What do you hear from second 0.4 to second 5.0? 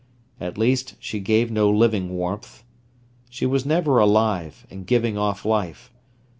least, she gave no living warmth. She was never alive, and